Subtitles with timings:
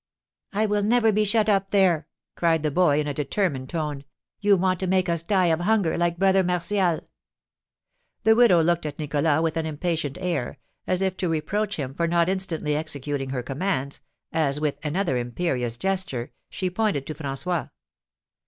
[0.51, 4.03] "I will never be shut up there!" cried the boy, in a determined tone.
[4.39, 7.01] "You want to make us die of hunger, like Brother Martial."
[8.23, 12.07] The widow looked at Nicholas with an impatient air, as if to reproach him for
[12.07, 13.99] not instantly executing her commands,
[14.31, 17.69] as, with another imperious gesture, she pointed to François.